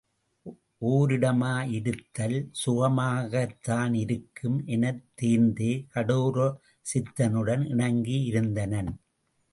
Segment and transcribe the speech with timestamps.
[0.85, 6.59] ஒரிடமா யிருத்தல் சுகமாகத்தான் இருக்கும் எனத் தேர்ந்து கடோர
[6.81, 8.91] சித்தனுடன் இணங்கி இருந்தனன்.